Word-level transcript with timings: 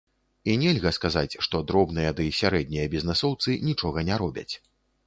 І 0.53 0.55
нельга 0.61 0.91
сказаць, 0.97 1.37
што 1.47 1.61
дробныя 1.73 2.15
ды 2.21 2.27
сярэднія 2.41 2.87
бізнэсоўцы 2.95 3.61
нічога 3.71 4.11
не 4.11 4.21
робяць. 4.27 4.51